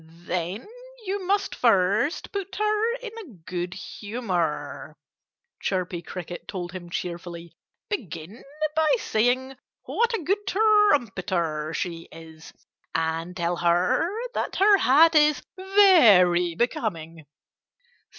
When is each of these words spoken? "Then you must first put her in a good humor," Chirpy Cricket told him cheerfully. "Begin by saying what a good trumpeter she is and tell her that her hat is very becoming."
"Then 0.25 0.65
you 1.05 1.27
must 1.27 1.53
first 1.53 2.31
put 2.31 2.55
her 2.55 2.95
in 3.03 3.11
a 3.19 3.33
good 3.45 3.75
humor," 3.75 4.97
Chirpy 5.59 6.01
Cricket 6.01 6.47
told 6.47 6.71
him 6.71 6.89
cheerfully. 6.89 7.55
"Begin 7.87 8.43
by 8.75 8.91
saying 8.97 9.57
what 9.83 10.11
a 10.15 10.23
good 10.23 10.47
trumpeter 10.47 11.71
she 11.75 12.09
is 12.11 12.51
and 12.95 13.37
tell 13.37 13.57
her 13.57 14.09
that 14.33 14.55
her 14.55 14.77
hat 14.79 15.13
is 15.13 15.43
very 15.55 16.55
becoming." 16.55 17.27